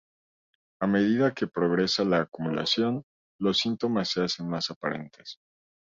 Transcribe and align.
A 0.79 0.87
medida 0.87 1.31
que 1.35 1.45
progresa 1.45 2.03
la 2.03 2.21
acumulación, 2.21 3.05
los 3.37 3.59
síntomas 3.59 4.09
se 4.09 4.23
hacen 4.23 4.49
más 4.49 4.71
aparentes. 4.71 5.37